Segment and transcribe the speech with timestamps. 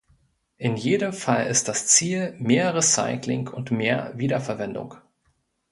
[0.57, 4.95] In jedem Fall ist das Ziel mehr Recycling und mehr Wiederverwendung.